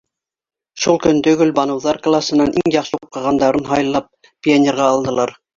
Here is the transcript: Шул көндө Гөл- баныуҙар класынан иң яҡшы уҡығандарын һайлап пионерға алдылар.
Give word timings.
Шул 0.85 0.97
көндө 1.03 1.33
Гөл- 1.41 1.53
баныуҙар 1.59 2.01
класынан 2.09 2.51
иң 2.63 2.75
яҡшы 2.79 3.01
уҡығандарын 3.09 3.71
һайлап 3.75 4.11
пионерға 4.49 4.93
алдылар. 4.97 5.41